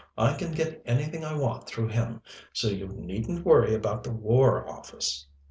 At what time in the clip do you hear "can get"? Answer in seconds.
0.33-0.81